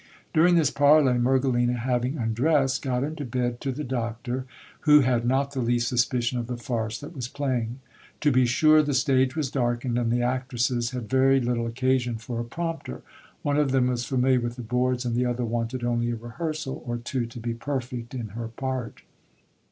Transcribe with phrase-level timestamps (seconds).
[0.33, 4.45] During this parley, Mergelina having undressed, got into bed to the doctor,
[4.79, 7.79] who had n Dt the least suspicion of the farce that was playing.
[8.21, 9.35] To be sure the stage 70 GIL BLAS.
[9.35, 13.03] | was darkened, and the actresses had very little occasion for a prompter;
[13.43, 16.83] one of them was familiar with the boards, and the other wanted only a rehearsal
[16.87, 19.03] or two to be perfect in her part.